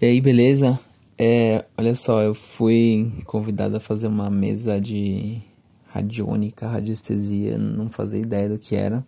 [0.00, 0.78] E aí, beleza?
[1.16, 5.40] É, olha só, eu fui convidado a fazer uma mesa de
[5.86, 9.06] radiônica, radiestesia, não fazia ideia do que era.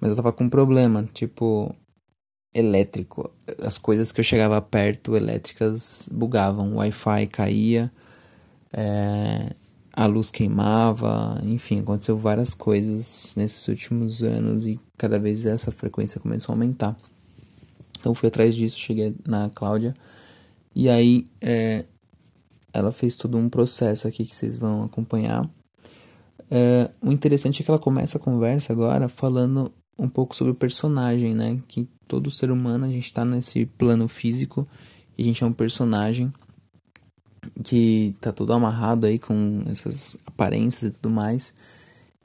[0.00, 1.74] Mas eu tava com um problema, tipo,
[2.54, 3.32] elétrico.
[3.60, 6.74] As coisas que eu chegava perto, elétricas, bugavam.
[6.74, 7.90] O Wi-Fi caía,
[8.72, 9.56] é,
[9.92, 16.20] a luz queimava, enfim, aconteceu várias coisas nesses últimos anos e cada vez essa frequência
[16.20, 16.96] começou a aumentar.
[17.98, 19.94] Então fui atrás disso, cheguei na Cláudia
[20.74, 21.84] e aí é,
[22.72, 25.48] ela fez todo um processo aqui que vocês vão acompanhar.
[26.50, 30.54] É, o interessante é que ela começa a conversa agora falando um pouco sobre o
[30.54, 31.60] personagem, né?
[31.66, 34.68] Que todo ser humano, a gente tá nesse plano físico
[35.16, 36.32] e a gente é um personagem
[37.64, 41.54] que tá todo amarrado aí com essas aparências e tudo mais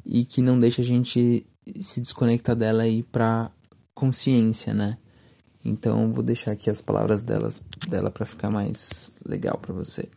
[0.05, 1.45] e que não deixa a gente
[1.79, 3.51] se desconectar dela ir pra
[3.93, 4.97] consciência, né?
[5.63, 10.07] Então vou deixar aqui as palavras delas, dela para ficar mais legal para você.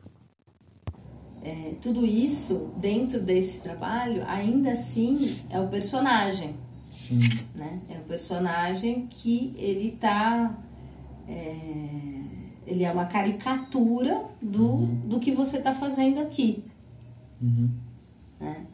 [1.43, 6.57] É, tudo isso dentro desse trabalho ainda assim é o personagem
[6.95, 7.19] Sim.
[7.55, 7.81] Né?
[7.91, 10.57] É um personagem que ele tá.
[11.29, 11.57] É,
[12.67, 15.01] ele é uma caricatura do, uhum.
[15.05, 16.65] do que você está fazendo aqui.
[17.43, 17.69] Uhum.
[18.41, 18.65] Né?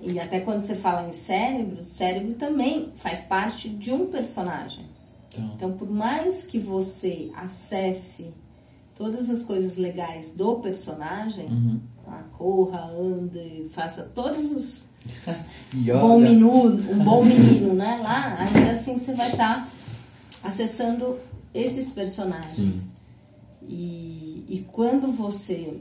[0.00, 4.86] E até quando você fala em cérebro, o cérebro também faz parte de um personagem.
[5.30, 8.32] Então, então por mais que você acesse
[8.94, 11.80] todas as coisas legais do personagem, uhum.
[12.04, 12.24] tá?
[12.36, 14.90] corra, ande, faça todos os
[16.00, 16.50] bom menino,
[16.92, 18.00] um bom menino, né?
[18.02, 21.18] Lá, ainda assim você vai estar tá acessando
[21.54, 22.86] esses personagens.
[23.62, 25.80] E, e quando você.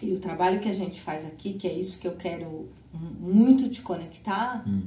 [0.00, 3.68] E o trabalho que a gente faz aqui, que é isso que eu quero muito
[3.68, 4.82] te conectar, hum.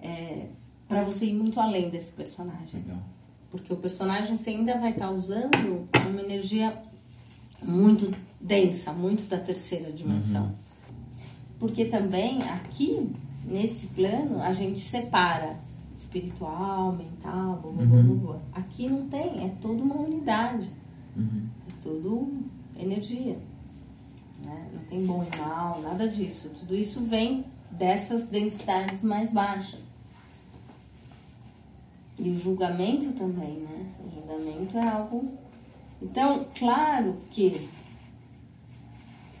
[0.00, 0.46] é
[0.88, 2.80] para você ir muito além desse personagem.
[2.82, 3.02] Legal.
[3.50, 6.76] Porque o personagem você ainda vai estar tá usando uma energia
[7.62, 10.46] muito densa, muito da terceira dimensão.
[10.46, 10.54] Uhum.
[11.58, 13.10] Porque também aqui,
[13.44, 15.56] nesse plano, a gente separa
[15.96, 18.18] espiritual, mental, blá, blá, uhum.
[18.18, 18.40] blá, blá.
[18.52, 20.68] Aqui não tem, é toda uma unidade.
[21.16, 21.48] Uhum.
[21.68, 22.42] É tudo
[22.78, 23.38] energia.
[24.42, 24.70] Né?
[24.72, 26.50] Não tem bom e mal, nada disso.
[26.50, 29.85] Tudo isso vem dessas densidades mais baixas.
[32.18, 33.92] E o julgamento também, né?
[34.04, 35.32] O julgamento é algo.
[36.00, 37.68] Então, claro que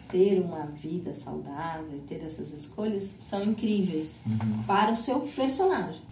[0.08, 4.62] ter uma vida saudável, ter essas escolhas, são incríveis uhum.
[4.64, 6.02] para o seu personagem.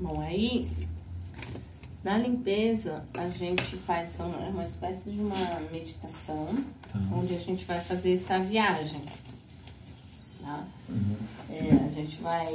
[0.00, 0.68] Bom, aí
[2.02, 6.48] na limpeza a gente faz uma espécie de uma meditação
[6.94, 7.18] uhum.
[7.18, 9.02] onde a gente vai fazer essa viagem.
[10.40, 10.64] Tá?
[10.88, 11.16] Uhum.
[11.50, 12.46] É, a gente vai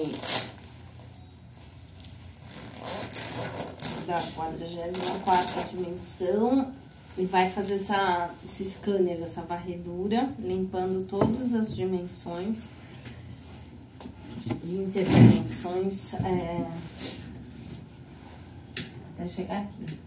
[4.05, 6.71] da 44 dimensão
[7.17, 12.65] e vai fazer essa, esse scanner, essa varredura, limpando todas as dimensões
[14.63, 16.67] e interdimensões é,
[19.13, 19.97] até chegar aqui.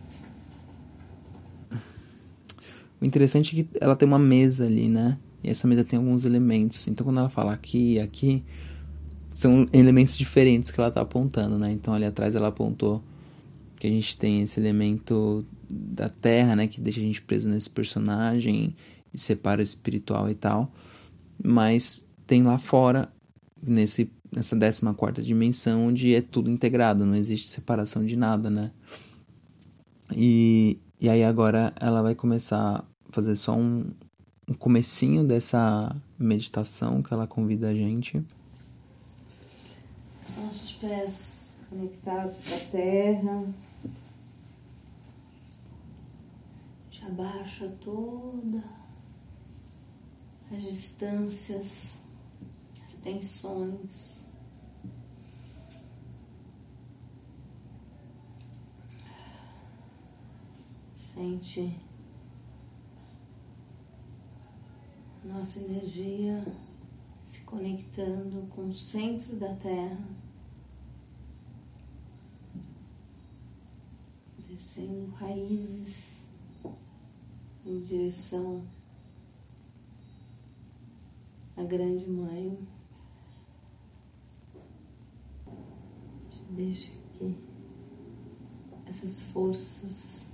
[3.00, 5.16] O interessante é que ela tem uma mesa ali, né?
[5.42, 6.86] E essa mesa tem alguns elementos.
[6.88, 8.44] Então quando ela fala aqui e aqui,
[9.38, 11.70] são elementos diferentes que ela está apontando, né?
[11.70, 13.00] Então ali atrás ela apontou
[13.78, 17.70] que a gente tem esse elemento da Terra, né, que deixa a gente preso nesse
[17.70, 18.74] personagem
[19.14, 20.72] e separa o espiritual e tal.
[21.40, 23.12] Mas tem lá fora,
[23.62, 28.72] nesse, nessa 14 quarta dimensão, onde é tudo integrado, não existe separação de nada, né?
[30.16, 33.84] E, e aí agora ela vai começar a fazer só um,
[34.48, 38.20] um comecinho dessa meditação que ela convida a gente.
[40.28, 43.54] Os nossos pés conectados com a terra.
[47.08, 48.62] abaixa toda
[50.52, 52.02] as distâncias,
[52.84, 54.22] as tensões.
[61.14, 61.74] Sente
[65.24, 66.44] nossa energia
[67.28, 69.98] se conectando com o centro da Terra,
[74.78, 76.22] descendo raízes
[77.66, 78.62] em direção
[81.56, 82.56] à Grande Mãe.
[86.50, 87.36] Deixe que
[88.86, 90.32] essas forças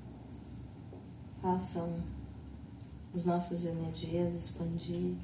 [1.40, 2.00] façam
[3.12, 5.17] as nossas energias expandir,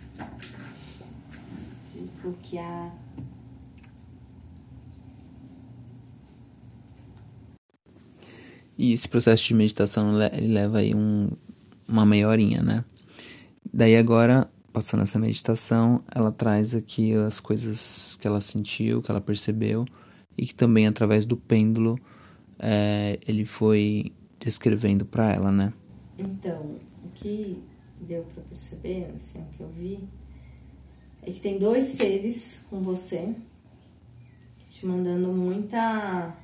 [1.95, 2.97] desbloquear.
[8.81, 11.29] E esse processo de meditação leva aí um,
[11.87, 12.83] uma meia horinha, né?
[13.71, 19.21] Daí agora, passando essa meditação, ela traz aqui as coisas que ela sentiu, que ela
[19.21, 19.85] percebeu
[20.35, 21.99] e que também através do pêndulo
[22.59, 25.75] é, ele foi descrevendo para ela, né?
[26.19, 27.63] Então, o que
[28.01, 30.09] deu para perceber, assim, o que eu vi,
[31.21, 33.35] é que tem dois seres com você,
[34.71, 36.35] te mandando muita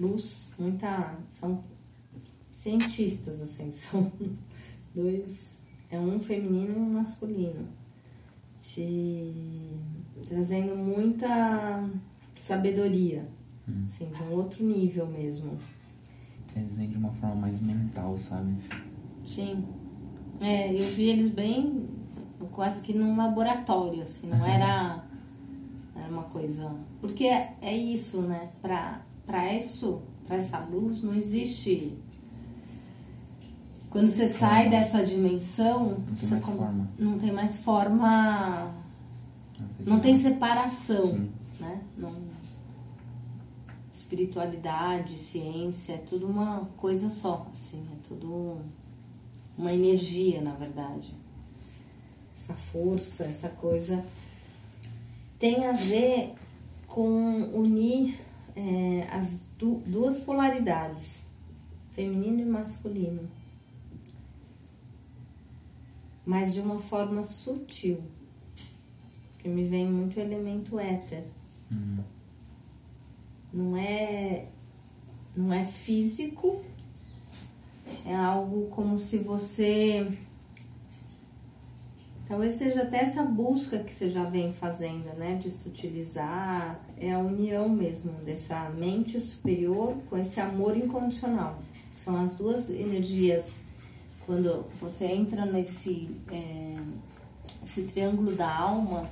[0.00, 1.14] luz, muita.
[1.30, 1.62] São
[2.52, 4.10] cientistas, assim, são
[4.94, 5.60] dois.
[5.90, 7.66] É um feminino e um masculino.
[8.60, 9.32] Te
[10.28, 11.88] trazendo muita
[12.36, 13.26] sabedoria,
[13.68, 13.84] hum.
[13.88, 15.56] assim, de um outro nível mesmo.
[16.54, 18.52] Eles vêm de uma forma mais mental, sabe?
[19.26, 19.64] Sim.
[20.40, 21.88] É, eu vi eles bem
[22.52, 25.04] quase que num laboratório, assim, não era,
[25.94, 26.74] era uma coisa.
[27.00, 28.50] Porque é, é isso, né?
[28.60, 31.98] Pra, pra isso, pra essa luz, não existe.
[33.90, 36.90] Quando você sai dessa dimensão, não tem mais forma.
[36.98, 38.74] Não tem mais forma.
[39.80, 41.30] Não tem separação, Sim.
[41.58, 41.80] né?
[41.96, 42.14] Não,
[44.10, 48.58] espiritualidade, ciência, é tudo uma coisa só, assim, é tudo
[49.56, 51.14] uma energia, na verdade.
[52.36, 54.04] Essa força, essa coisa
[55.38, 56.34] tem a ver
[56.88, 58.18] com unir
[58.60, 61.24] é, as du duas polaridades,
[61.94, 63.26] feminino e masculino,
[66.26, 68.02] mas de uma forma sutil,
[69.38, 71.24] que me vem muito o elemento éter.
[71.70, 72.04] Uhum.
[73.52, 74.48] Não é
[75.34, 76.62] não é físico,
[78.04, 80.18] é algo como se você.
[82.30, 85.34] Talvez seja até essa busca que você já vem fazendo, né?
[85.34, 86.80] De se utilizar.
[86.96, 91.58] É a união mesmo dessa mente superior com esse amor incondicional.
[91.96, 93.50] São as duas energias.
[94.24, 96.76] Quando você entra nesse é,
[97.64, 99.10] esse triângulo da alma,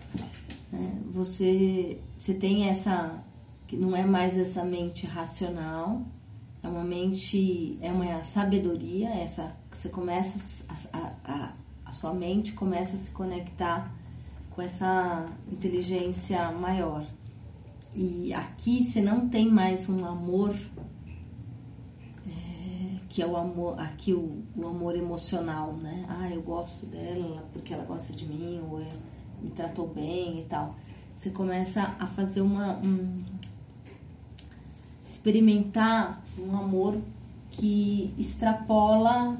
[0.70, 1.02] né?
[1.10, 3.20] você, você tem essa.
[3.66, 6.02] que não é mais essa mente racional,
[6.62, 10.38] é uma mente, é uma sabedoria, essa você começa
[10.92, 11.52] a, a, a
[11.98, 13.92] sua mente começa a se conectar
[14.50, 17.04] com essa inteligência maior.
[17.92, 20.54] E aqui você não tem mais um amor
[22.24, 26.06] é, que é o amor, aqui o, o, amor emocional, né?
[26.08, 28.88] Ah, eu gosto dela porque ela gosta de mim, ou é,
[29.42, 30.76] me tratou bem e tal.
[31.16, 33.18] Você começa a fazer uma, um,
[35.08, 36.96] experimentar um amor
[37.50, 39.36] que extrapola,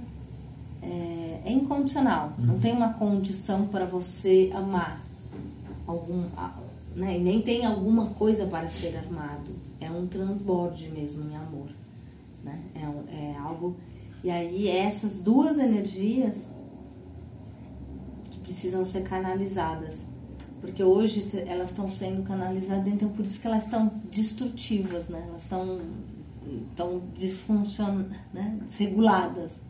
[0.82, 2.34] é, é incondicional.
[2.38, 2.46] Uhum.
[2.46, 5.04] Não tem uma condição para você amar
[5.86, 6.26] algum,
[6.94, 7.16] né?
[7.16, 9.54] E nem tem alguma coisa para ser armado.
[9.80, 11.68] É um transborde mesmo em amor,
[12.44, 12.60] né?
[12.74, 13.76] É, é algo
[14.22, 16.52] e aí essas duas energias
[18.30, 20.04] que precisam ser canalizadas
[20.60, 25.24] porque hoje elas estão sendo canalizadas, então por isso que elas estão destrutivas, né?
[25.28, 25.80] Elas estão
[26.74, 28.58] tão disfuncionais, né?
[28.66, 29.60] desreguladas.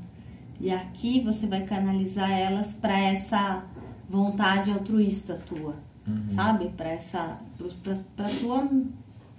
[0.60, 3.64] E aqui você vai canalizar elas para essa
[4.08, 5.76] vontade altruísta tua,
[6.06, 6.28] uhum.
[6.30, 6.70] sabe?
[6.70, 7.38] Para essa
[8.16, 8.68] para tua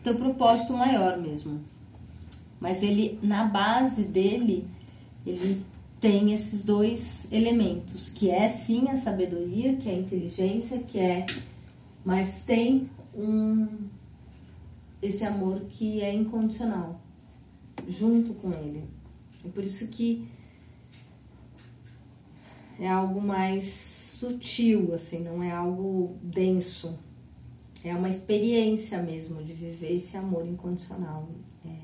[0.01, 1.59] teu propósito maior mesmo.
[2.59, 4.67] Mas ele na base dele,
[5.25, 5.63] ele
[5.99, 11.25] tem esses dois elementos, que é sim a sabedoria, que é a inteligência, que é
[12.05, 13.67] mas tem um
[15.01, 16.99] esse amor que é incondicional
[17.87, 18.83] junto com ele.
[19.45, 20.27] É por isso que
[22.79, 26.97] é algo mais sutil, assim, não é algo denso.
[27.83, 31.29] É uma experiência mesmo de viver esse amor incondicional.
[31.65, 31.77] É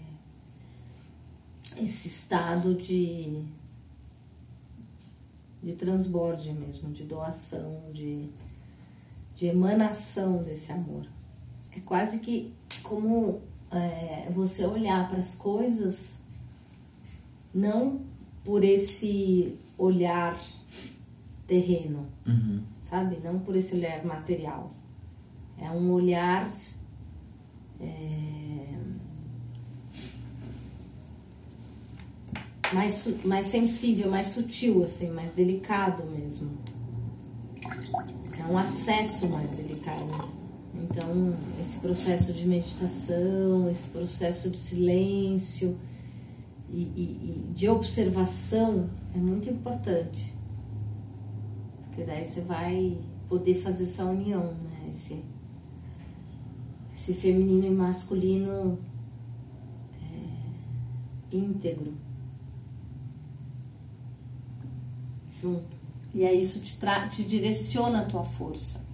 [1.84, 3.46] esse estado de
[5.66, 8.30] de transborde mesmo, de doação, de,
[9.36, 11.08] de emanação desse amor.
[11.76, 16.22] É quase que como é, você olhar para as coisas
[17.52, 18.02] não
[18.44, 20.40] por esse olhar
[21.48, 22.62] terreno, uhum.
[22.82, 23.20] sabe?
[23.24, 24.72] Não por esse olhar material.
[25.58, 26.52] É um olhar
[27.80, 28.76] é,
[32.74, 36.52] mais, mais sensível, mais sutil, assim, mais delicado mesmo.
[38.38, 40.34] É um acesso mais delicado.
[40.74, 45.78] Então, esse processo de meditação, esse processo de silêncio
[46.70, 50.35] e, e, e de observação é muito importante.
[51.96, 52.98] Porque daí você vai
[53.30, 54.92] poder fazer essa união, né?
[54.92, 55.24] Esse,
[56.94, 58.78] esse feminino e masculino
[60.04, 61.94] é, íntegro.
[65.42, 65.78] Junto.
[66.14, 66.78] E aí isso te,
[67.12, 68.86] te direciona a tua força,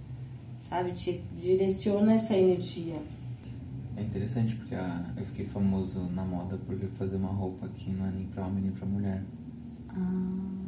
[0.60, 0.92] sabe?
[0.92, 3.02] Te direciona essa energia.
[3.96, 8.06] É interessante porque a, eu fiquei famoso na moda por fazer uma roupa que não
[8.06, 9.24] é nem pra homem nem pra mulher.
[9.88, 10.61] Ah.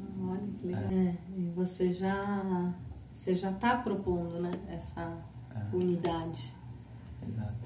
[0.73, 2.75] É, é e você já,
[3.15, 4.53] você já tá propondo, né?
[4.69, 5.17] Essa
[5.55, 5.77] é.
[5.77, 6.55] unidade.
[7.27, 7.65] Exato.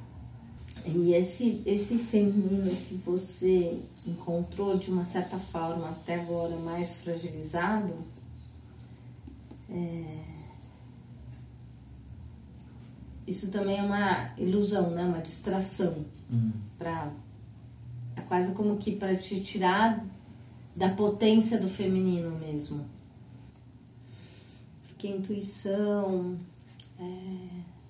[0.85, 7.95] E esse, esse feminino que você encontrou de uma certa forma até agora mais fragilizado,
[9.69, 10.25] é...
[13.27, 15.05] isso também é uma ilusão, né?
[15.05, 16.05] uma distração.
[16.31, 16.53] Hum.
[16.79, 17.11] Pra...
[18.17, 20.05] É quase como que para te tirar
[20.79, 22.87] da potência do feminino mesmo.
[24.87, 26.39] Porque intuição,
[26.97, 27.49] é...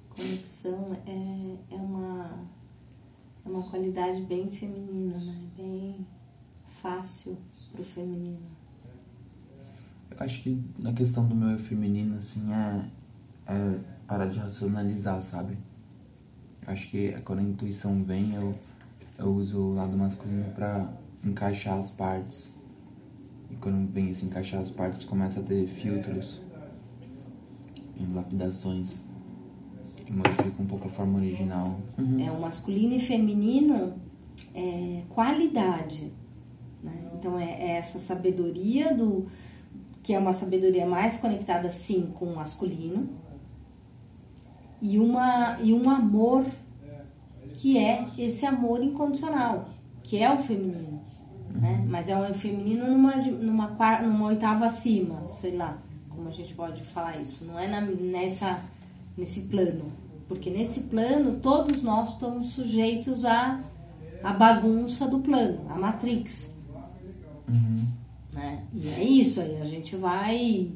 [0.09, 2.49] conexão é, é uma
[3.45, 5.39] é uma qualidade bem feminina, né?
[5.55, 6.07] Bem
[6.67, 7.37] fácil
[7.73, 8.47] pro feminino.
[10.11, 12.85] Eu acho que na questão do meu feminino, assim, é,
[13.47, 15.59] é parar de racionalizar, sabe?
[16.67, 18.55] Eu acho que quando a intuição vem, eu,
[19.19, 20.91] eu uso o lado masculino para
[21.23, 22.58] encaixar as partes.
[23.51, 26.43] E quando vem esse encaixar as partes, começa a ter filtros
[27.99, 29.01] em lapidações
[30.05, 31.79] que modifica um pouco a forma original.
[31.99, 32.19] Uhum.
[32.25, 33.95] É o masculino e feminino
[34.55, 36.13] é qualidade.
[36.83, 37.11] Né?
[37.15, 39.27] Então é, é, essa sabedoria do
[40.03, 43.11] que é uma sabedoria mais conectada sim com o masculino
[44.81, 46.47] e uma e um amor
[47.55, 49.69] que é esse amor incondicional
[50.03, 51.03] que é o feminino.
[51.51, 55.79] Né mas é um feminino numa numa numa oitava acima sei lá
[56.09, 58.61] como a gente pode falar isso não é na, nessa
[59.19, 59.93] nesse plano.
[60.29, 63.61] Porque nesse plano todos nós estamos sujeitos à,
[64.23, 66.57] à bagunça do plano, à Matrix.
[67.49, 67.87] Uhum.
[68.33, 68.63] Né?
[68.73, 70.71] E é isso aí, a gente vai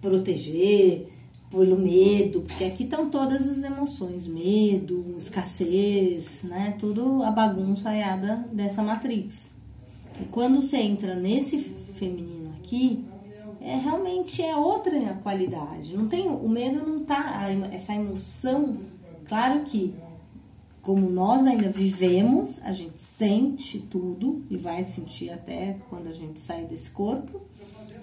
[0.00, 1.10] proteger
[1.50, 6.76] pelo medo, porque aqui estão todas as emoções, medo, escassez, né?
[6.78, 9.58] Tudo a bagunça aiada dessa matrix.
[10.18, 13.04] E quando você entra nesse feminino aqui,
[13.60, 15.96] é realmente é outra qualidade.
[15.96, 18.78] Não tem o medo não tá essa emoção,
[19.28, 19.94] claro que
[20.80, 26.40] como nós ainda vivemos, a gente sente tudo e vai sentir até quando a gente
[26.40, 27.42] sair desse corpo,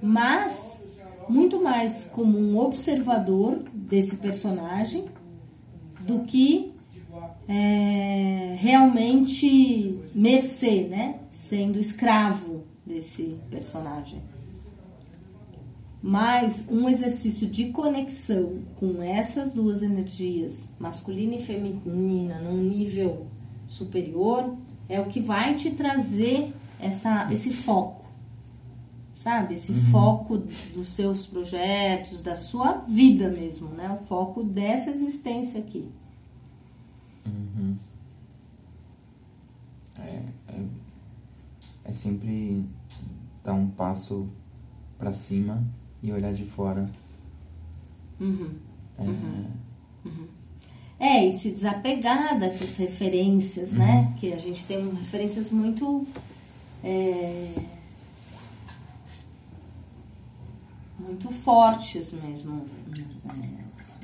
[0.02, 0.84] mas
[1.28, 5.06] muito mais como um observador desse personagem
[6.02, 6.72] do que
[7.48, 11.20] é, realmente mercê, né?
[11.48, 14.22] Sendo escravo desse personagem.
[16.04, 23.28] Mas um exercício de conexão com essas duas energias, masculina e feminina, num nível
[23.66, 24.58] superior,
[24.90, 28.06] é o que vai te trazer essa, esse foco,
[29.16, 29.54] sabe?
[29.54, 29.86] Esse uhum.
[29.86, 33.90] foco dos seus projetos, da sua vida mesmo, né?
[33.90, 35.90] O foco dessa existência aqui.
[37.26, 37.78] Uhum.
[40.00, 40.66] É, é,
[41.88, 42.64] é sempre
[43.44, 44.28] dar um passo
[44.98, 45.64] para cima
[46.04, 46.90] e olhar de fora.
[48.20, 48.50] Uhum.
[48.98, 49.04] É...
[49.04, 49.46] Uhum.
[50.06, 50.28] Uhum.
[51.00, 54.02] é, e se desapegar dessas referências, né?
[54.02, 54.14] Uhum.
[54.14, 56.06] Que a gente tem referências muito.
[56.84, 57.54] É,
[61.00, 62.66] muito fortes mesmo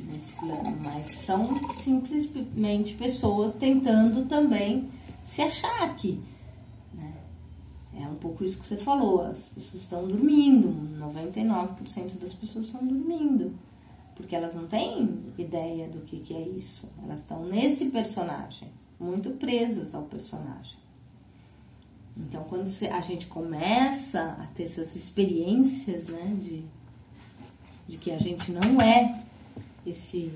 [0.09, 4.89] nesse plano, mas são simplesmente pessoas tentando também
[5.23, 6.21] se achar aqui.
[7.95, 10.69] É um pouco isso que você falou, as pessoas estão dormindo,
[10.99, 13.53] 99% das pessoas estão dormindo,
[14.15, 16.91] porque elas não têm ideia do que, que é isso.
[17.03, 18.69] Elas estão nesse personagem,
[18.99, 20.77] muito presas ao personagem.
[22.17, 26.63] Então, quando a gente começa a ter essas experiências, né, de,
[27.87, 29.23] de que a gente não é
[29.85, 30.31] esse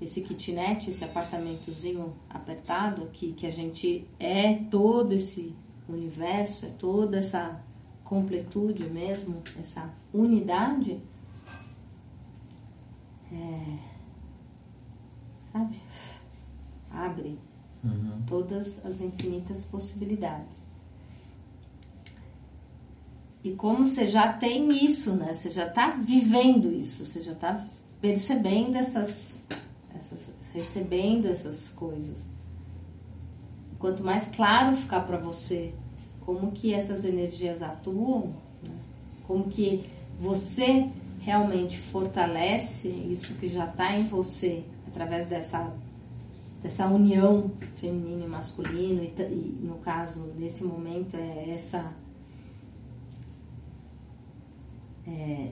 [0.00, 5.54] esse kitnet, esse apartamentozinho apertado aqui, que a gente é todo esse
[5.88, 7.60] o universo, é toda essa
[8.02, 11.00] completude mesmo, essa unidade,
[13.32, 13.78] é,
[15.52, 15.76] sabe?
[16.90, 17.38] Abre
[17.82, 18.22] uhum.
[18.26, 20.62] todas as infinitas possibilidades.
[23.42, 25.34] E como você já tem isso, né?
[25.34, 27.66] Você já está vivendo isso, você já está
[28.00, 29.44] percebendo essas,
[29.94, 32.33] essas, recebendo essas coisas
[33.84, 35.74] quanto mais claro ficar para você
[36.24, 38.28] como que essas energias atuam,
[38.62, 38.74] né?
[39.26, 39.84] como que
[40.18, 40.88] você
[41.20, 45.70] realmente fortalece isso que já está em você através dessa
[46.62, 51.92] dessa união feminino e masculino e, e no caso nesse momento é essa
[55.06, 55.50] é,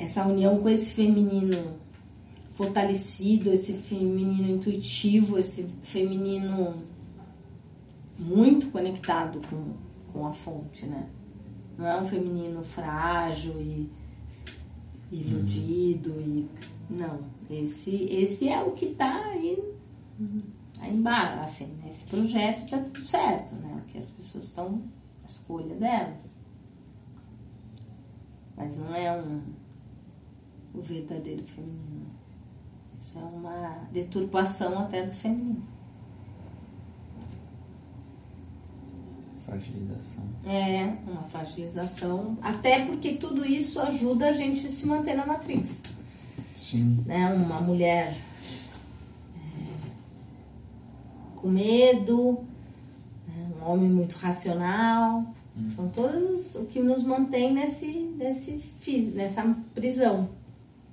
[0.00, 1.79] essa união com esse feminino
[2.50, 6.82] fortalecido, esse feminino intuitivo, esse feminino
[8.18, 9.72] muito conectado com,
[10.12, 11.08] com a fonte, né?
[11.78, 13.90] Não é um feminino frágil e
[15.10, 16.20] iludido uhum.
[16.20, 16.48] e
[16.92, 19.74] não, esse esse é o que está aí
[20.80, 23.82] aí embaixo, assim, nesse projeto está tudo certo, né?
[23.88, 24.82] Que as pessoas estão
[25.22, 26.30] a escolha delas.
[28.56, 29.40] Mas não é um
[30.74, 32.19] o verdadeiro feminino.
[33.00, 35.62] Isso é uma deturpação até do feminino.
[39.38, 40.22] Fragilização.
[40.44, 42.36] É, uma fragilização.
[42.42, 45.82] Até porque tudo isso ajuda a gente a se manter na matriz.
[46.54, 47.02] Sim.
[47.06, 47.32] Né?
[47.32, 48.14] Uma mulher
[49.34, 49.86] é,
[51.34, 52.44] com medo,
[53.26, 53.50] né?
[53.58, 55.24] um homem muito racional.
[55.56, 55.70] Hum.
[55.74, 58.62] São todos o que nos mantém nesse, nesse,
[59.14, 60.28] nessa prisão,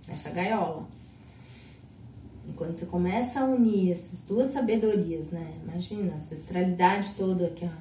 [0.07, 0.96] nessa gaiola.
[2.47, 5.53] E quando você começa a unir essas duas sabedorias, né?
[5.63, 7.77] Imagina, a ancestralidade toda que, a,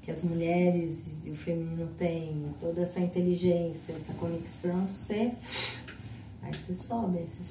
[0.00, 5.32] que as mulheres e o feminino têm, toda essa inteligência, essa conexão, você.
[6.42, 7.44] Aí você sobe, aí você,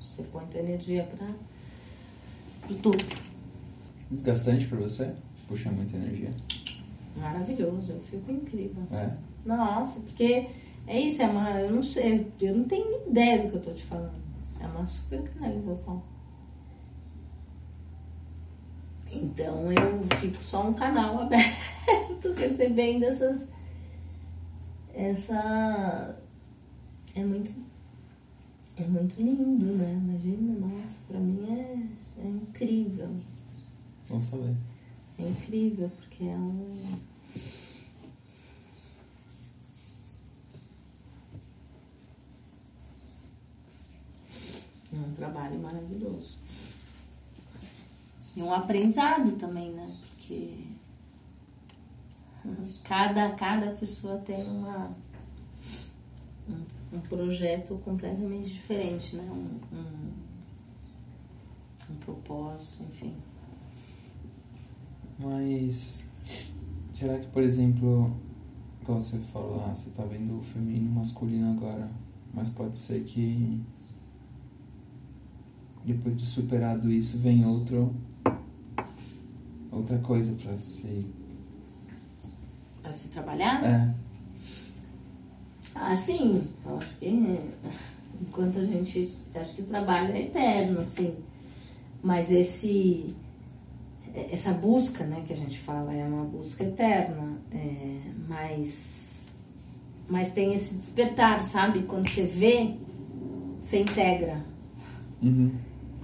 [0.00, 1.28] você põe tua energia para
[2.68, 3.04] o topo.
[4.10, 5.12] Desgastante para você?
[5.46, 6.30] Puxa muita energia?
[7.16, 8.82] Maravilhoso, eu fico incrível.
[8.92, 9.10] É?
[9.44, 10.48] Nossa, porque
[10.86, 13.72] é isso, é uma, eu não sei, eu não tenho ideia do que eu tô
[13.72, 14.25] te falando.
[14.76, 16.02] Uma super canalização.
[19.10, 23.50] Então eu fico só um canal aberto recebendo essas.
[24.94, 26.18] Essa.
[27.14, 27.52] É muito.
[28.76, 29.94] É muito lindo, né?
[29.94, 33.08] Imagina, nossa, pra mim é, é incrível.
[34.06, 34.54] Vamos saber.
[35.18, 36.98] É incrível, porque é um.
[44.96, 46.38] É um trabalho maravilhoso.
[48.34, 49.94] E um aprendizado também, né?
[50.08, 50.64] Porque
[52.84, 54.90] cada, cada pessoa tem uma,
[56.48, 59.24] um, um projeto completamente diferente, né?
[59.30, 60.12] Um, um,
[61.90, 63.14] um propósito, enfim.
[65.18, 66.04] Mas
[66.92, 68.14] será que, por exemplo,
[68.84, 71.90] como você falou, ah, você tá vendo o feminino masculino agora,
[72.32, 73.60] mas pode ser que
[75.86, 77.94] depois de superado isso vem outro
[79.70, 81.06] outra coisa para se
[82.82, 83.64] para se trabalhar?
[83.64, 83.94] É.
[85.74, 86.46] Ah sim.
[86.64, 87.06] Eu acho que
[88.20, 91.14] enquanto a gente acho que o trabalho é eterno assim.
[92.02, 93.14] Mas esse
[94.32, 97.38] essa busca né que a gente fala é uma busca eterna.
[97.52, 99.26] É, mas
[100.08, 101.82] mas tem esse despertar sabe?
[101.82, 102.74] Quando você vê
[103.60, 104.44] você integra
[105.22, 105.52] uhum.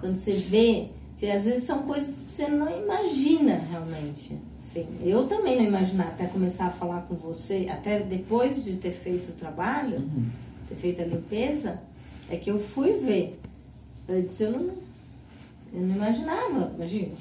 [0.03, 4.37] Quando você vê, que às vezes são coisas que você não imagina realmente.
[4.61, 8.91] Assim, eu também não imaginava até começar a falar com você, até depois de ter
[8.91, 10.27] feito o trabalho, uhum.
[10.69, 11.79] ter feito a limpeza,
[12.29, 13.41] é que eu fui ver.
[14.09, 14.75] Eu disse, eu não,
[15.73, 17.15] eu não imaginava, imagina.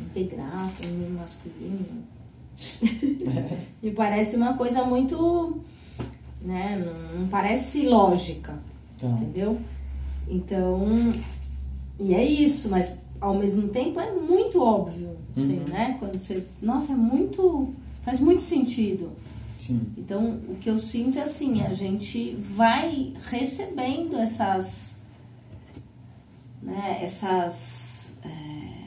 [0.00, 1.86] Integral, feminino, masculino.
[3.80, 5.62] Me parece uma coisa muito.
[6.42, 8.58] Né, não, não parece lógica.
[8.96, 9.12] Então.
[9.12, 9.60] Entendeu?
[10.28, 11.12] Então,
[12.00, 15.68] e é isso, mas ao mesmo tempo é muito óbvio, assim, uhum.
[15.68, 15.96] né?
[15.98, 16.46] Quando você.
[16.62, 17.74] Nossa, é muito.
[18.02, 19.12] faz muito sentido.
[19.58, 19.82] Sim.
[19.98, 24.98] Então, o que eu sinto é assim: a gente vai recebendo essas.
[26.62, 28.18] Né, essas.
[28.24, 28.80] É...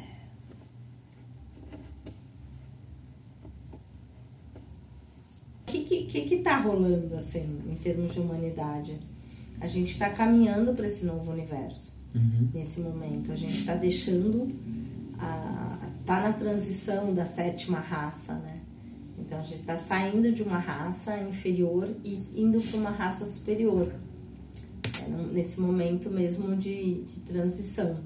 [5.62, 9.00] O que, que, que, que tá rolando, assim, em termos de humanidade?
[9.62, 12.50] A gente está caminhando para esse novo universo uhum.
[12.54, 13.32] nesse momento.
[13.32, 14.48] A gente está deixando,
[15.20, 18.62] a, tá na transição da sétima raça, né?
[19.18, 23.94] Então a gente está saindo de uma raça inferior e indo para uma raça superior.
[25.00, 28.00] É, nesse momento mesmo de, de transição.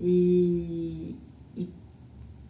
[0.00, 1.16] E,
[1.56, 1.68] e,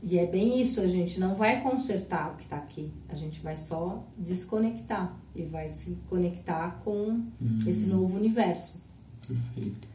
[0.02, 3.40] e, é bem isso, a gente não vai consertar o que está aqui, a gente
[3.40, 7.58] vai só desconectar e vai se conectar com uhum.
[7.66, 8.86] esse novo universo.
[9.26, 9.88] Perfeito.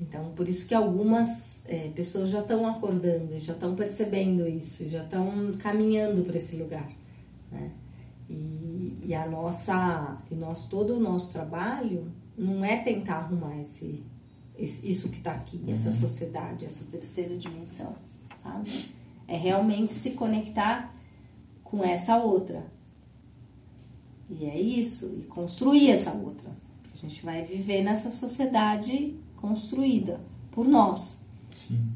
[0.00, 5.02] Então, por isso que algumas é, pessoas já estão acordando, já estão percebendo isso, já
[5.02, 6.88] estão caminhando para esse lugar,
[7.50, 7.72] né?
[8.30, 14.04] E, e, a nossa, e nós todo o nosso trabalho não é tentar arrumar esse,
[14.56, 15.72] esse isso que está aqui, uhum.
[15.72, 17.96] essa sociedade, essa terceira dimensão,
[18.36, 18.94] sabe?
[19.26, 20.94] É realmente se conectar
[21.64, 22.70] com essa outra.
[24.30, 26.50] E é isso, e construir essa outra.
[26.92, 30.20] A gente vai viver nessa sociedade construída
[30.50, 31.22] por nós.
[31.54, 31.88] Sim.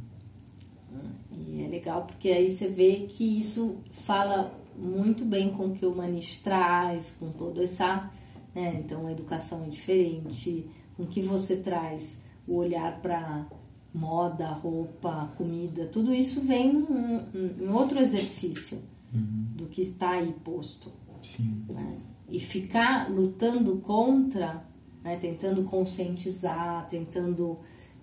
[1.31, 5.85] E é legal porque aí você vê que isso fala muito bem com o que
[5.85, 8.11] o Manish traz, com toda essa.
[8.55, 8.83] Né?
[8.85, 13.47] Então a educação é diferente, com o que você traz, o olhar para
[13.95, 16.87] moda, roupa, comida, tudo isso vem
[17.35, 18.79] em outro exercício
[19.13, 19.47] uhum.
[19.55, 20.91] do que está aí posto.
[21.23, 21.65] Sim.
[21.69, 21.99] Né?
[22.29, 24.65] E ficar lutando contra,
[25.03, 25.17] né?
[25.17, 27.59] tentando conscientizar, tentando.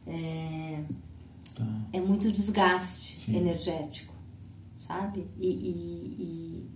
[0.08, 0.84] É,
[1.56, 1.66] tá.
[1.94, 3.38] é muito desgaste Sim.
[3.38, 4.14] energético,
[4.78, 5.28] sabe?
[5.38, 6.70] E, e,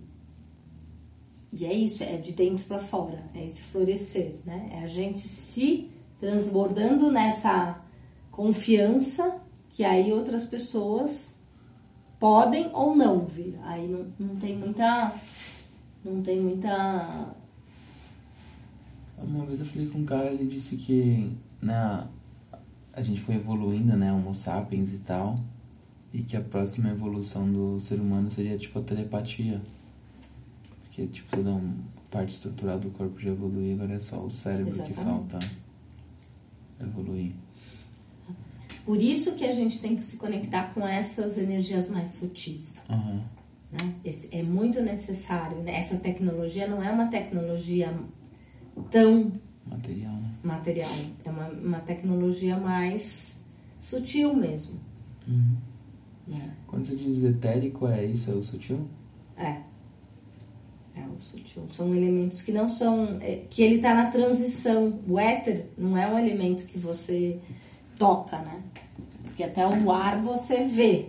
[1.52, 4.70] e, e, é isso, é de dentro para fora, é esse florescer, né?
[4.72, 7.82] É a gente se transbordando nessa
[8.30, 11.34] confiança que aí outras pessoas
[12.18, 13.58] podem ou não vir.
[13.64, 15.12] Aí não, não tem muita.
[16.04, 17.34] Não tem muita.
[19.18, 22.08] Uma vez eu falei com um cara, ele disse que na,
[22.92, 24.12] a gente foi evoluindo, né?
[24.12, 25.38] Homo sapiens e tal.
[26.12, 29.60] E que a próxima evolução do ser humano seria tipo a telepatia.
[30.82, 31.74] Porque tipo toda uma
[32.10, 34.96] parte estrutural do corpo já evoluiu, agora é só o cérebro Exatamente.
[34.96, 35.38] que falta
[36.80, 37.32] evoluir.
[38.84, 42.82] Por isso que a gente tem que se conectar com essas energias mais sutis.
[42.88, 43.22] Uhum.
[43.72, 43.94] Né?
[44.04, 45.58] Esse, é muito necessário.
[45.62, 45.76] Né?
[45.76, 47.92] Essa tecnologia não é uma tecnologia
[48.90, 49.32] tão
[49.66, 50.12] material.
[50.12, 50.30] Né?
[50.42, 50.90] Material.
[51.24, 53.44] É uma, uma tecnologia mais
[53.80, 54.80] sutil mesmo.
[55.26, 55.56] Uhum.
[56.26, 56.54] Né?
[56.66, 58.30] Quando você diz etérico, é isso?
[58.30, 58.88] É o sutil?
[59.36, 59.60] É.
[60.96, 61.64] É o sutil.
[61.70, 63.18] São elementos que não são.
[63.20, 65.00] É, que ele está na transição.
[65.08, 67.38] O éter não é um elemento que você
[67.98, 68.62] toca, né?
[69.24, 71.08] Porque até o ar você vê.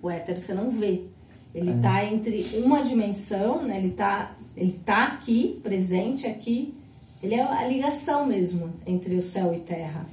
[0.00, 1.06] O éter você não vê.
[1.54, 2.12] Ele está é.
[2.12, 3.78] entre uma dimensão, né?
[3.78, 6.74] Ele está ele tá aqui, presente aqui.
[7.22, 10.06] Ele é a ligação mesmo entre o céu e terra.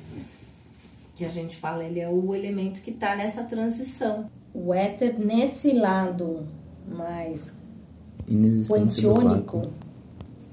[1.16, 4.30] Que a gente fala, ele é o elemento que está nessa transição.
[4.54, 6.48] O éter nesse lado
[6.88, 7.54] mais
[8.68, 9.68] quantiônico,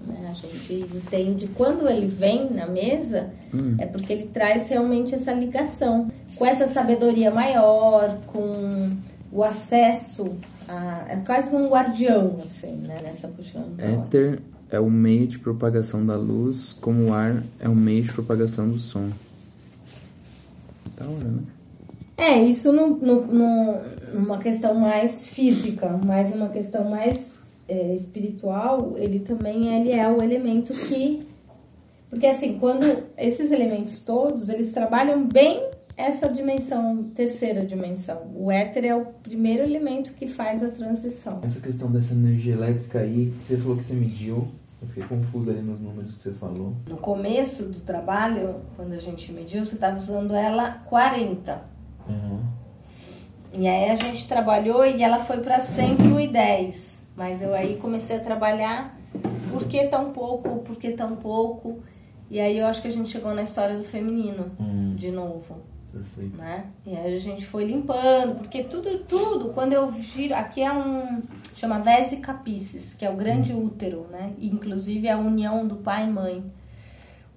[0.07, 0.31] né?
[0.31, 3.77] A gente entende quando ele vem na mesa hum.
[3.79, 8.96] é porque ele traz realmente essa ligação com essa sabedoria maior, com
[9.31, 10.37] o acesso
[10.68, 13.00] a, é quase um guardião assim, né?
[13.02, 13.81] Nessa puxando.
[13.81, 18.12] Éter é o meio de propagação da luz, como o ar é o meio de
[18.12, 19.09] propagação do som.
[20.96, 21.42] Da hora, né?
[22.18, 23.81] É, isso no, no, no,
[24.12, 30.20] numa questão mais física, mas uma questão mais é, espiritual, ele também ele é o
[30.22, 31.26] elemento que.
[32.11, 35.67] Porque assim, quando esses elementos todos, eles trabalham bem
[35.98, 38.30] essa dimensão, terceira dimensão.
[38.32, 41.40] O éter é o primeiro elemento que faz a transição.
[41.42, 44.48] Essa questão dessa energia elétrica aí, você falou que você mediu,
[44.80, 46.72] eu fiquei confusa ali nos números que você falou.
[46.88, 51.61] No começo do trabalho, quando a gente mediu, você estava usando ela 40.
[52.08, 52.42] Uhum.
[53.54, 57.08] E aí a gente trabalhou e ela foi para 110.
[57.16, 58.96] Mas eu aí comecei a trabalhar
[59.50, 61.80] por que tão pouco, por que tão pouco.
[62.30, 64.94] E aí eu acho que a gente chegou na história do feminino hum.
[64.94, 65.56] de novo.
[65.98, 66.37] Perfeito.
[66.37, 66.66] Né?
[66.87, 71.22] E aí a gente foi limpando, porque tudo, tudo, quando eu giro, aqui é um,
[71.56, 73.64] chama Vésica Pisces, que é o grande hum.
[73.64, 74.32] útero, né?
[74.40, 76.44] Inclusive a união do pai e mãe.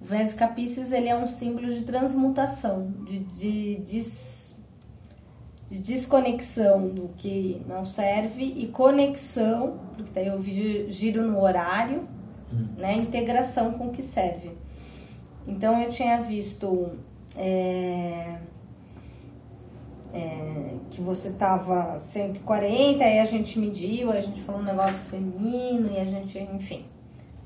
[0.00, 4.02] O Vésica Pisces, ele é um símbolo de transmutação, de, de, de
[5.72, 12.06] de desconexão do que não serve e conexão, porque daí eu giro no horário,
[12.52, 12.66] hum.
[12.76, 12.94] né?
[12.94, 14.50] Integração com o que serve.
[15.46, 16.90] Então eu tinha visto
[17.36, 18.36] é,
[20.12, 25.90] é, que você tava 140, aí a gente mediu, a gente falou um negócio feminino
[25.90, 26.84] e a gente, enfim.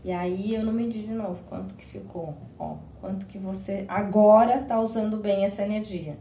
[0.04, 4.62] E aí eu não medi de novo quanto que ficou, ó, quanto que você agora
[4.62, 6.18] tá usando bem essa energia.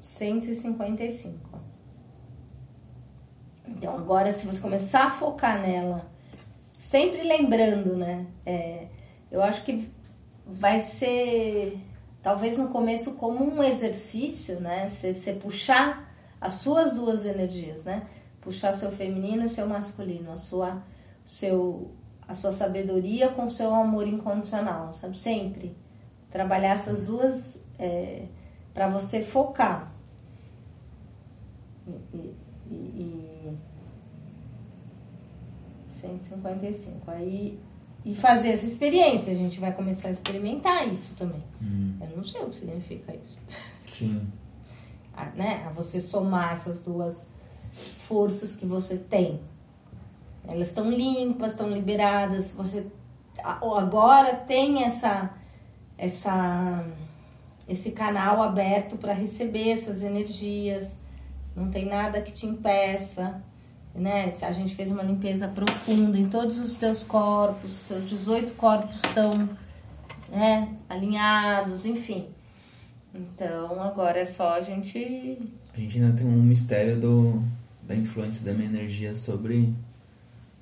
[0.00, 1.60] 155.
[3.66, 6.06] Então, agora, se você começar a focar nela,
[6.78, 8.26] sempre lembrando, né?
[8.46, 8.86] É,
[9.30, 9.90] eu acho que
[10.46, 11.78] vai ser,
[12.22, 14.88] talvez no começo, como um exercício, né?
[14.88, 18.06] Você puxar as suas duas energias, né?
[18.40, 20.82] Puxar seu feminino e seu masculino, a sua,
[21.24, 21.92] seu,
[22.26, 25.18] a sua sabedoria com seu amor incondicional, sabe?
[25.18, 25.76] Sempre
[26.30, 28.26] trabalhar essas duas é,
[28.72, 29.92] para você focar
[31.86, 32.34] e,
[32.70, 33.58] e, e
[36.00, 37.10] 155.
[37.10, 37.60] Aí
[38.04, 39.32] e fazer essa experiência.
[39.32, 41.42] A gente vai começar a experimentar isso também.
[41.60, 41.96] Hum.
[42.00, 43.38] Eu não sei o que significa isso.
[43.86, 44.26] Sim.
[45.14, 45.64] A, né?
[45.66, 47.26] a você somar essas duas
[47.98, 49.40] forças que você tem.
[50.46, 52.52] Elas estão limpas, estão liberadas.
[52.52, 52.86] Você
[53.42, 55.30] agora tem essa,
[55.96, 56.84] essa,
[57.68, 60.92] esse canal aberto para receber essas energias.
[61.54, 63.42] Não tem nada que te impeça.
[63.94, 64.34] Né?
[64.40, 69.48] A gente fez uma limpeza profunda em todos os teus corpos, seus 18 corpos estão
[70.30, 72.28] né, alinhados, enfim.
[73.14, 75.38] Então agora é só a gente.
[75.74, 77.42] A gente ainda tem um mistério do,
[77.82, 79.74] da influência da minha energia sobre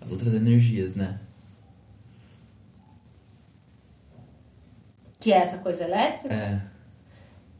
[0.00, 1.20] as outras energias, né?
[5.20, 6.34] Que é essa coisa elétrica?
[6.34, 6.69] É.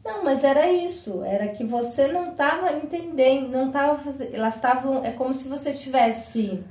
[0.03, 1.23] Não, mas era isso.
[1.23, 4.33] Era que você não estava entendendo, não estava fazendo.
[4.33, 5.05] Elas estavam.
[5.05, 6.63] É como se você tivesse.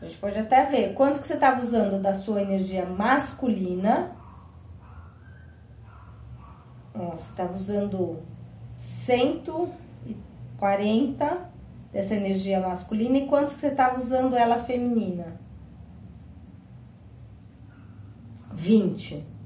[0.00, 4.12] A gente pode até ver quanto que você estava usando da sua energia masculina.
[6.94, 8.22] Ó, você estava usando
[8.78, 11.50] 140
[11.92, 15.38] dessa energia masculina e quanto que você estava usando ela feminina?
[18.52, 19.36] 20.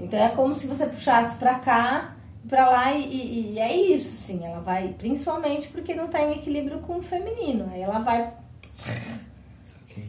[0.00, 2.13] Então é como se você puxasse para cá,
[2.48, 4.44] para lá e, e, é isso, sim.
[4.44, 7.68] Ela vai, principalmente porque não está em equilíbrio com o feminino.
[7.72, 8.32] Aí ela vai,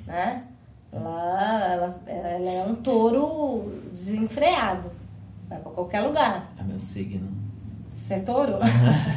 [0.06, 0.43] né?
[0.91, 4.91] Ela, ela, ela é um touro desenfreado.
[5.48, 6.52] Vai para qualquer lugar.
[6.58, 7.28] É meu signo.
[7.93, 8.54] Você é touro?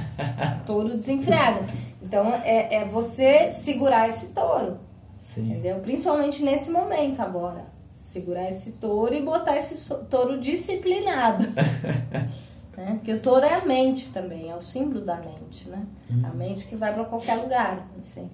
[0.67, 1.61] touro desenfreado.
[2.03, 4.79] Então é, é você segurar esse touro.
[5.21, 5.51] Sim.
[5.51, 5.79] Entendeu?
[5.81, 7.67] Principalmente nesse momento agora.
[7.93, 11.45] Segurar esse touro e botar esse touro disciplinado.
[12.79, 12.95] né?
[12.95, 15.85] Porque o touro é a mente também, é o símbolo da mente, né?
[16.09, 16.23] Hum.
[16.25, 17.89] A mente que vai para qualquer lugar.
[18.01, 18.31] Assim.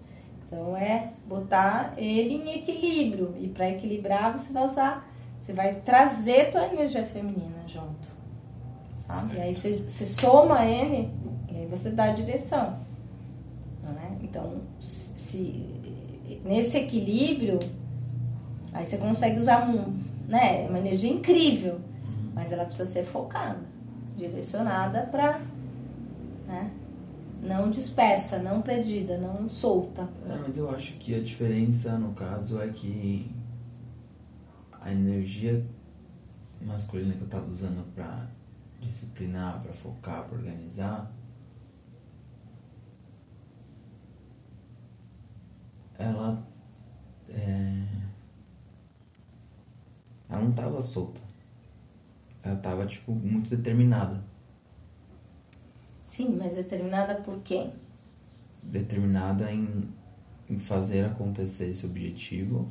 [0.47, 3.35] Então é botar ele em equilíbrio.
[3.41, 5.09] E para equilibrar você vai usar,
[5.41, 8.13] você vai trazer tua energia feminina junto.
[8.99, 9.37] Sabe?
[9.37, 11.11] E aí você, você soma ele
[11.51, 12.79] e aí você dá a direção.
[13.83, 14.19] Né?
[14.23, 15.67] Então, se,
[16.45, 17.59] nesse equilíbrio,
[18.75, 19.67] aí você consegue usar
[20.29, 21.81] né, uma energia incrível,
[22.35, 23.61] mas ela precisa ser focada,
[24.17, 25.41] direcionada para
[26.47, 26.71] né,
[27.43, 30.09] não dispersa, não perdida, não solta.
[30.27, 33.31] É, mas eu acho que a diferença no caso é que
[34.81, 35.65] a energia
[36.61, 38.27] masculina que eu estava usando para
[38.81, 41.11] disciplinar, para focar, para organizar,
[45.99, 46.47] ela
[47.29, 47.85] é,
[50.29, 51.24] ela não tava solta.
[52.45, 54.23] Ela tava tipo muito determinada.
[56.03, 57.71] Sim, mas determinada por quê?
[58.63, 59.89] Determinada em,
[60.49, 62.69] em fazer acontecer esse objetivo,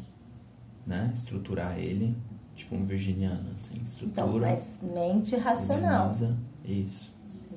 [0.85, 1.11] né?
[1.13, 2.15] Estruturar ele,
[2.55, 4.27] tipo um virginiano, assim, estrutura.
[4.27, 6.07] Então, mas mente racional.
[6.09, 7.13] Organiza, isso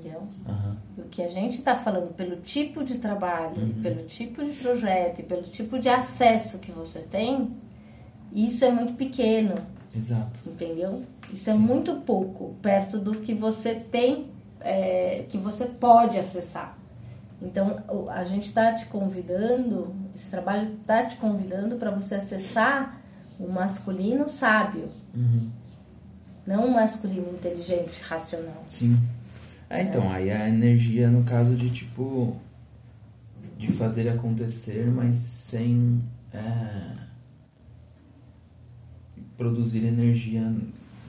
[0.07, 0.21] entendeu?
[0.47, 0.77] Uhum.
[0.99, 3.83] O que a gente está falando pelo tipo de trabalho, uhum.
[3.83, 7.51] pelo tipo de projeto e pelo tipo de acesso que você tem,
[8.33, 9.55] isso é muito pequeno.
[9.97, 10.41] Exato.
[10.47, 11.03] Entendeu?
[11.33, 11.59] Isso é Sim.
[11.59, 14.31] é muito pouco perto do que você tem,
[14.61, 16.77] é, que você pode acessar.
[17.41, 23.01] Então, a gente está te convidando, esse trabalho está te convidando para você acessar
[23.39, 24.89] o masculino sábio.
[25.15, 25.51] Uhum.
[26.47, 28.65] Não o masculino inteligente, racional.
[28.69, 28.99] Sim.
[29.69, 32.37] É, então, aí a energia, no caso de tipo.
[33.59, 36.01] de fazer acontecer, mas sem.
[36.33, 36.93] É,
[39.37, 40.53] produzir energia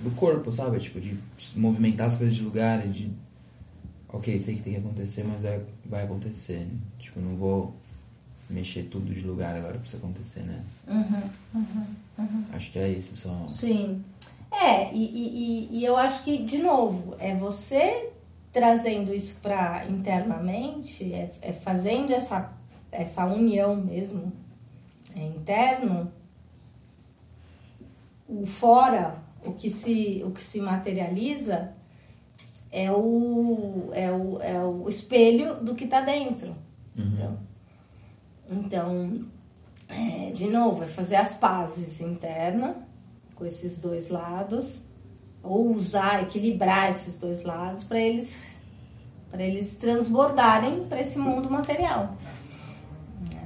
[0.01, 0.79] do corpo, sabe?
[0.79, 1.17] Tipo, de
[1.55, 3.11] movimentar as coisas de lugar, de.
[4.09, 6.67] Ok, sei que tem que acontecer, mas vai, vai acontecer.
[6.97, 7.75] Tipo, não vou
[8.49, 10.63] mexer tudo de lugar agora pra isso acontecer, né?
[10.87, 11.85] Uhum, uhum,
[12.19, 12.43] uhum.
[12.53, 13.47] Acho que é isso só.
[13.49, 14.01] Sim.
[14.51, 18.09] É, e, e, e eu acho que, de novo, é você
[18.51, 22.51] trazendo isso para internamente, é, é, fazendo essa,
[22.91, 24.31] essa união mesmo
[25.15, 26.11] é, interno,
[28.27, 31.73] o fora, o que se, o que se materializa,
[32.71, 36.55] é o, é o, é o espelho do que está dentro.
[36.97, 37.37] Uhum.
[38.49, 39.25] Então,
[39.87, 42.75] é, de novo, é fazer as pazes interna
[43.35, 44.81] com esses dois lados
[45.43, 48.37] ou usar, equilibrar esses dois lados para eles
[49.29, 52.15] para eles transbordarem para esse mundo material.
[53.35, 53.45] É.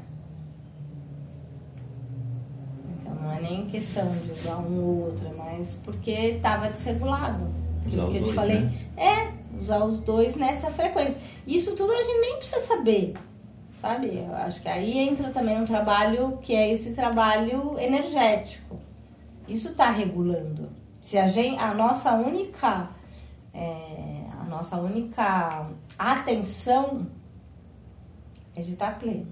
[3.00, 7.48] Então não é nem questão de usar um ou outro, é mais porque estava desregulado.
[7.88, 8.60] Usar que eu te falei.
[8.60, 8.74] Né?
[8.98, 11.18] É, usar os dois nessa frequência.
[11.48, 13.14] Isso tudo a gente nem precisa saber.
[13.82, 14.20] Sabe?
[14.20, 18.78] Eu acho que aí entra também um trabalho que é esse trabalho energético.
[19.48, 20.70] Isso está regulando.
[21.02, 22.90] Se a gente, a nossa única
[23.54, 27.08] é, a nossa única atenção
[28.56, 29.28] é de estar pleno.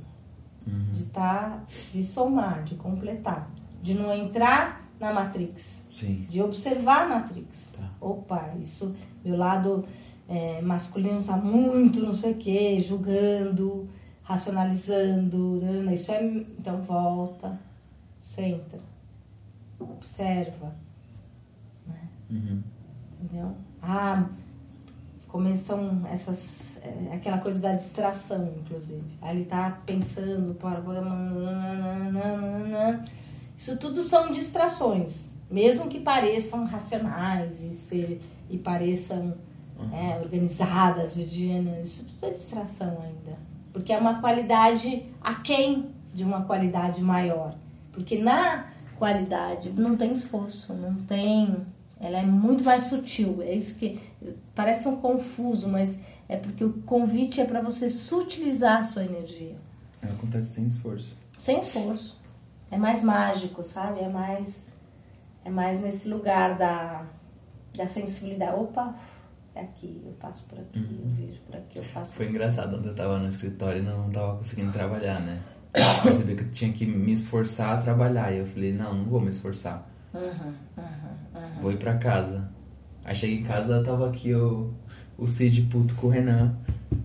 [0.68, 0.92] Uhum.
[0.94, 3.50] De estar, de somar, de completar.
[3.82, 5.86] De não entrar na Matrix.
[5.90, 6.26] Sim.
[6.30, 7.72] De observar a Matrix.
[7.72, 7.90] Tá.
[8.02, 9.86] Opa, isso, meu lado
[10.28, 13.90] é, masculino está muito não sei o que, julgando,
[14.22, 15.60] racionalizando.
[15.92, 16.24] Isso é.
[16.60, 17.60] Então volta,
[18.22, 18.80] senta,
[19.80, 20.76] observa.
[21.88, 22.08] Né?
[22.30, 22.62] Uhum.
[23.22, 23.56] Entendeu?
[23.82, 24.26] Ah,
[25.28, 26.80] começam essas.
[26.84, 29.04] É, aquela coisa da distração, inclusive.
[29.22, 30.80] Aí ele tá pensando, para.
[33.60, 35.30] Isso tudo são distrações.
[35.52, 39.36] Mesmo que pareçam racionais e, ser, e pareçam
[39.78, 39.94] uhum.
[39.94, 43.38] é, organizadas, virgínias, isso tudo é distração ainda.
[43.74, 47.54] Porque é uma qualidade aquém de uma qualidade maior.
[47.92, 48.68] Porque na
[48.98, 51.58] qualidade não tem esforço, não tem.
[52.00, 53.42] Ela é muito mais sutil.
[53.42, 54.00] É isso que
[54.56, 55.98] parece um confuso, mas
[56.30, 59.58] é porque o convite é para você sutilizar a sua energia.
[60.02, 61.18] Ela acontece sem esforço.
[61.38, 62.19] Sem esforço.
[62.72, 64.02] É mais mágico, sabe?
[64.02, 64.70] É mais
[65.44, 67.06] é mais nesse lugar da,
[67.76, 68.56] da sensibilidade.
[68.56, 68.96] Opa,
[69.56, 71.00] é aqui, eu passo por aqui, uhum.
[71.04, 74.10] eu vejo por aqui, eu faço Foi engraçado, ontem eu tava no escritório e não
[74.10, 75.40] tava conseguindo trabalhar, né?
[75.74, 78.32] Eu percebi que eu tinha que me esforçar a trabalhar.
[78.34, 79.88] E eu falei, não, não vou me esforçar.
[80.14, 82.50] Uhum, uhum, vou ir pra casa.
[83.06, 84.74] Aí cheguei em casa, tava aqui o,
[85.18, 86.56] o Cid puto com o Renan.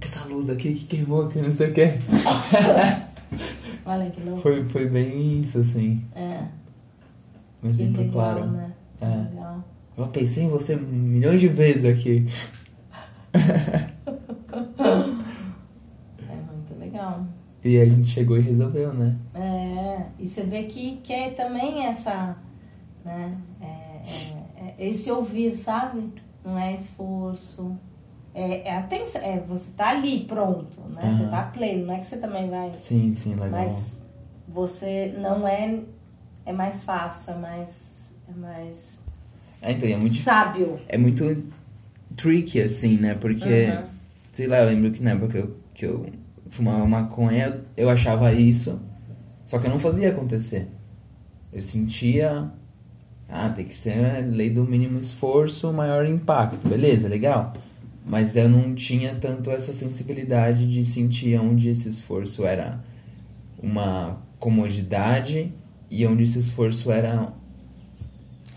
[0.00, 1.98] Que essa luz aqui que queimou aqui, não sei o que.
[3.86, 4.40] Olha que louco.
[4.40, 6.04] Foi, foi bem isso, assim.
[6.14, 6.44] É.
[7.62, 8.46] Um exemplo legal, claro.
[8.46, 8.72] Né?
[9.00, 9.06] É.
[9.06, 9.64] Legal.
[9.96, 12.26] Eu pensei em você milhões de vezes aqui.
[16.28, 17.26] É muito legal.
[17.64, 19.16] E a gente chegou e resolveu, né?
[19.34, 22.36] É, e você vê que, que é também essa,
[23.04, 23.36] né?
[23.60, 26.12] É, é, é esse ouvir, sabe?
[26.44, 27.76] Não é esforço.
[28.34, 31.02] É, é atenção, é, você tá ali pronto, né?
[31.04, 31.18] Uhum.
[31.18, 32.72] Você tá pleno, não é que você também vai.
[32.80, 33.50] Sim, sim, legal.
[33.50, 33.98] Mas
[34.48, 35.78] você não é.
[36.44, 38.14] É mais fácil, é mais.
[38.28, 39.00] É mais.
[39.62, 40.16] É, então, é muito.
[40.16, 40.80] Sábio.
[40.88, 41.44] É muito
[42.16, 43.14] tricky, assim, né?
[43.14, 43.68] Porque.
[43.68, 43.94] Uhum.
[44.32, 46.06] Sei lá, eu lembro que na época que eu, que eu
[46.50, 48.80] fumava maconha, eu achava isso,
[49.46, 50.66] só que eu não fazia acontecer.
[51.52, 52.50] Eu sentia.
[53.28, 56.68] Ah, tem que ser lei do mínimo esforço, maior impacto.
[56.68, 57.54] Beleza, legal.
[58.04, 62.84] Mas eu não tinha tanto essa sensibilidade de sentir onde esse esforço era
[63.62, 65.52] uma comodidade
[65.90, 67.32] e onde esse esforço era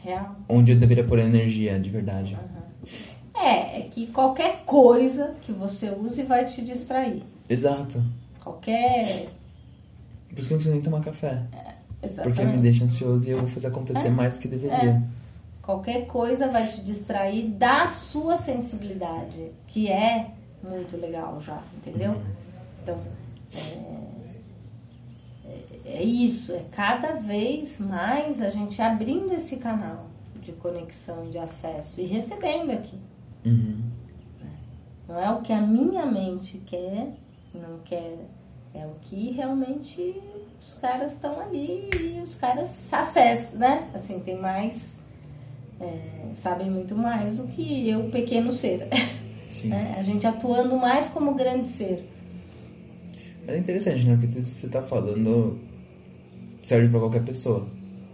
[0.03, 0.35] real.
[0.49, 2.35] Onde eu deveria pôr energia de verdade.
[2.35, 3.41] Uhum.
[3.41, 7.23] É, é que qualquer coisa que você use vai te distrair.
[7.47, 8.03] Exato.
[8.43, 9.29] Qualquer.
[10.29, 11.43] Por isso que eu não preciso nem tomar café.
[12.01, 14.11] É, Porque me deixa ansioso e eu vou fazer acontecer é.
[14.11, 14.89] mais do que deveria.
[14.89, 15.16] É.
[15.67, 20.31] Qualquer coisa vai te distrair da sua sensibilidade, que é
[20.63, 22.11] muito legal já, entendeu?
[22.11, 22.23] Uhum.
[22.81, 23.01] Então,
[25.43, 31.29] é, é, é, isso, é cada vez mais a gente abrindo esse canal de conexão,
[31.29, 32.97] de acesso e recebendo aqui.
[33.45, 33.91] Uhum.
[35.05, 37.11] Não é o que a minha mente quer,
[37.53, 38.19] não quer,
[38.73, 40.15] é o que realmente
[40.57, 43.91] os caras estão ali e os caras acessam, né?
[43.93, 45.05] Assim, tem mais
[45.79, 48.87] é, sabem muito mais do que eu, pequeno ser.
[49.63, 49.95] Né?
[49.97, 52.07] A gente atuando mais como grande ser.
[53.47, 54.17] É interessante, né?
[54.19, 55.57] Porque você está falando
[56.61, 57.65] serve para qualquer pessoa.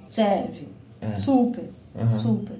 [0.09, 0.67] Serve.
[1.01, 1.15] É.
[1.15, 1.69] Super.
[1.95, 2.13] Uhum.
[2.13, 2.57] Super.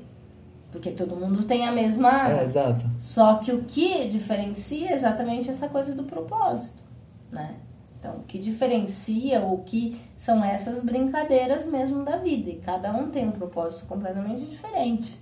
[0.71, 2.31] Porque todo mundo tem a mesma.
[2.31, 2.83] É, exato.
[2.97, 6.83] Só que o que diferencia é exatamente essa coisa do propósito,
[7.31, 7.57] né?
[8.03, 12.49] Então, o que diferencia, o que são essas brincadeiras mesmo da vida.
[12.49, 15.17] E cada um tem um propósito completamente diferente.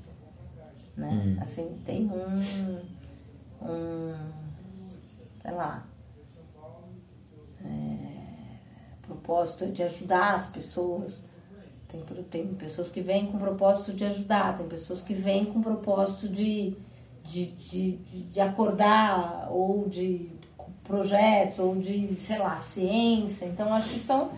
[0.98, 1.08] Né?
[1.08, 1.38] Hum.
[1.40, 2.82] Assim, tem um,
[3.64, 4.16] um
[5.44, 5.86] sei lá,
[7.64, 8.58] é,
[9.04, 11.30] propósito de ajudar as pessoas.
[11.88, 16.28] Tem, tem pessoas que vêm com propósito de ajudar, tem pessoas que vêm com propósito
[16.28, 16.76] de,
[17.24, 20.41] de, de, de acordar ou de
[20.92, 23.46] projetos, ou de, sei lá, ciência.
[23.46, 24.32] Então, acho que são,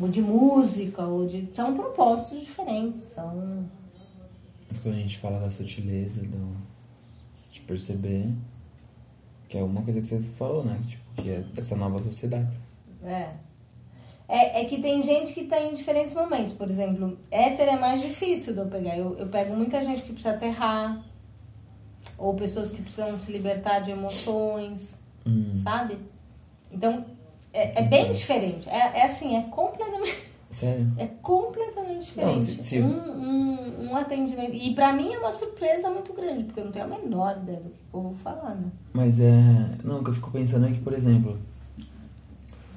[0.00, 1.48] ou de música, ou de.
[1.52, 3.02] São propósitos diferentes.
[3.14, 3.68] São.
[4.70, 6.56] Mas quando a gente fala da sutileza, do,
[7.50, 8.28] de perceber,
[9.48, 10.80] que é uma coisa que você falou, né?
[10.86, 12.56] Tipo, que é essa nova sociedade.
[13.02, 13.30] É.
[14.26, 16.54] É, é que tem gente que tá em diferentes momentos.
[16.54, 18.96] Por exemplo, hétero é mais difícil de eu pegar.
[18.96, 21.04] Eu, eu pego muita gente que precisa aterrar,
[22.16, 25.56] ou pessoas que precisam se libertar de emoções hum.
[25.56, 25.98] sabe?
[26.70, 27.04] Então,
[27.52, 28.68] é, é bem diferente.
[28.68, 30.34] É, é, assim, é completamente.
[30.54, 30.92] Sério?
[30.98, 32.32] É completamente diferente.
[32.32, 32.80] Não, se, se...
[32.80, 34.54] Um, um, um, atendimento.
[34.54, 37.58] E pra mim é uma surpresa muito grande, porque eu não tenho a menor ideia
[37.58, 38.66] do que eu vou falar, né?
[38.92, 39.70] Mas é.
[39.82, 41.38] Não, o que eu fico pensando é que, por exemplo,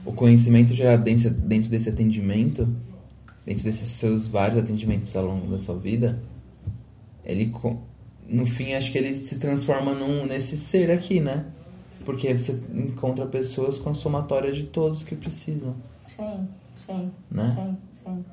[0.05, 2.67] o conhecimento gerado dentro desse atendimento,
[3.45, 6.19] dentro desses seus vários atendimentos ao longo da sua vida,
[7.23, 7.53] ele
[8.27, 11.45] no fim acho que ele se transforma num, nesse ser aqui, né?
[12.07, 15.75] Porque você encontra pessoas com a somatória de todos que precisam.
[16.07, 16.47] Sim,
[16.77, 17.11] sim.
[17.29, 17.53] Né?
[17.53, 18.25] Sim, sim.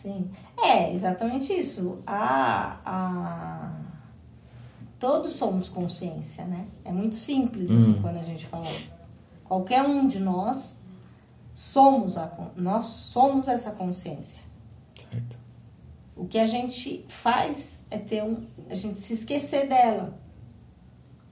[0.00, 0.30] Sim.
[0.56, 1.98] É, exatamente isso.
[2.06, 3.72] A, a...
[4.98, 6.66] Todos somos consciência, né?
[6.82, 7.98] É muito simples, assim, hum.
[8.00, 8.64] quando a gente fala.
[9.44, 10.74] Qualquer um de nós
[11.52, 14.42] somos a, nós somos essa consciência.
[15.10, 15.36] Certo.
[16.16, 20.18] O que a gente faz é ter um, a gente se esquecer dela,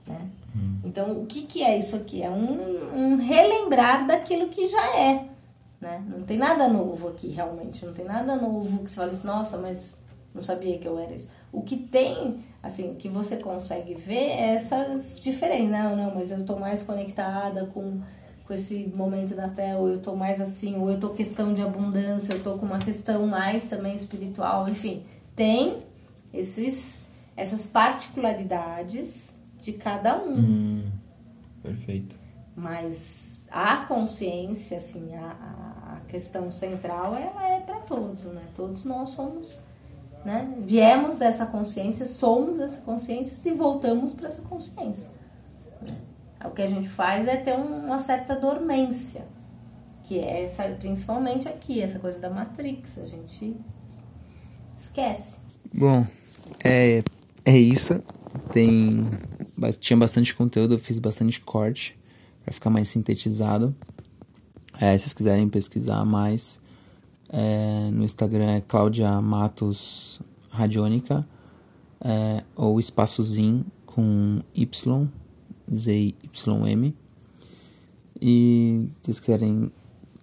[0.05, 0.29] né?
[0.55, 0.79] Hum.
[0.83, 2.21] Então, o que, que é isso aqui?
[2.21, 5.25] É um, um relembrar daquilo que já é,
[5.81, 6.03] né?
[6.07, 7.85] Não tem nada novo aqui, realmente.
[7.85, 9.97] Não tem nada novo que você fala assim, nossa, mas
[10.33, 11.29] não sabia que eu era isso.
[11.51, 15.69] O que tem, assim, que você consegue ver é essas diferenças.
[15.69, 18.01] Não, não, mas eu tô mais conectada com
[18.45, 21.61] com esse momento da Terra, ou eu tô mais assim, ou eu tô questão de
[21.61, 25.03] abundância, eu tô com uma questão mais também espiritual, enfim,
[25.35, 25.79] tem
[26.33, 26.97] esses
[27.35, 29.32] essas particularidades
[29.63, 30.35] de cada um.
[30.35, 30.91] Hum,
[31.61, 32.15] perfeito.
[32.55, 38.43] Mas a consciência, assim, a, a questão central, ela é para todos, né?
[38.53, 39.57] Todos nós somos,
[40.25, 40.53] né?
[40.59, 45.09] Viemos dessa consciência, somos essa consciência e voltamos para essa consciência.
[46.45, 49.25] O que a gente faz é ter uma certa dormência,
[50.03, 52.97] que é essa, principalmente aqui, essa coisa da Matrix.
[52.97, 53.55] A gente
[54.77, 55.37] esquece.
[55.73, 56.05] Bom,
[56.61, 57.01] é,
[57.45, 58.03] é isso.
[58.51, 59.07] Tem,
[59.71, 61.97] tinha bastante conteúdo, eu fiz bastante corte
[62.43, 63.75] para ficar mais sintetizado.
[64.79, 66.59] É, se vocês quiserem pesquisar mais,
[67.29, 71.27] é, no Instagram é Claudia Matos Radiônica,
[72.01, 75.07] é, ou espaçozinho com Y
[75.71, 76.93] ZYM.
[78.21, 79.71] E se vocês quiserem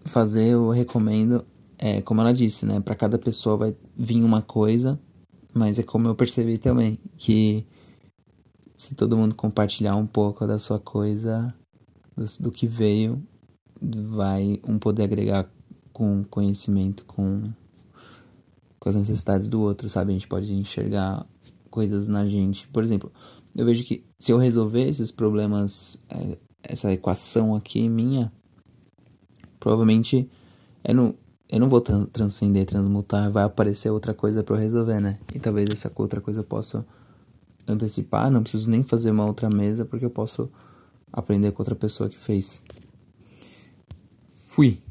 [0.05, 1.45] fazer, eu recomendo.
[1.78, 2.78] É, como ela disse, né?
[2.80, 5.01] Para cada pessoa vai vir uma coisa,
[5.53, 7.66] mas é como eu percebi também, que
[8.81, 11.55] se todo mundo compartilhar um pouco da sua coisa,
[12.16, 13.22] do, do que veio,
[13.78, 15.47] vai um poder agregar
[15.93, 17.53] com conhecimento, com,
[18.78, 20.12] com as necessidades do outro, sabe?
[20.12, 21.26] A gente pode enxergar
[21.68, 22.66] coisas na gente.
[22.68, 23.12] Por exemplo,
[23.55, 28.33] eu vejo que se eu resolver esses problemas, é, essa equação aqui minha,
[29.59, 30.26] provavelmente
[30.83, 31.14] eu não,
[31.51, 35.18] eu não vou transcender, transmutar, vai aparecer outra coisa para eu resolver, né?
[35.35, 36.83] E talvez essa outra coisa eu possa
[37.67, 40.51] antecipar, não preciso nem fazer uma outra mesa porque eu posso
[41.13, 42.61] aprender com outra pessoa que fez.
[44.49, 44.83] Fui.